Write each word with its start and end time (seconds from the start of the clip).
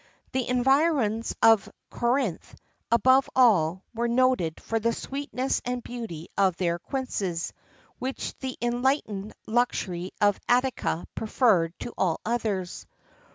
The 0.31 0.47
environs 0.47 1.35
of 1.43 1.69
Corinth, 1.91 2.55
above 2.91 3.29
all, 3.35 3.83
were 3.93 4.07
noted 4.07 4.59
for 4.59 4.79
the 4.79 4.93
sweetness 4.93 5.61
and 5.63 5.83
beauty 5.83 6.27
of 6.35 6.55
their 6.57 6.79
quinces,[XIII 6.79 7.51
2] 7.51 7.55
which 7.99 8.35
the 8.39 8.57
enlightened 8.63 9.35
luxury 9.45 10.09
of 10.19 10.39
Attica 10.49 11.05
preferred 11.13 11.75
to 11.81 11.93
all 11.99 12.19
others. 12.25 12.87